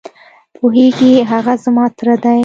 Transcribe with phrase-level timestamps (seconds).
[0.55, 2.39] پوهېږې؟ هغه زما تره دی.